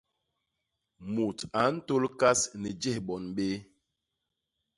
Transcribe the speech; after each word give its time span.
Mut 1.13 1.37
a 1.61 1.63
ntôl 1.75 2.03
kas 2.19 2.39
ni 2.61 2.69
jés 2.81 2.99
bon 3.07 3.23
béé. 3.35 3.57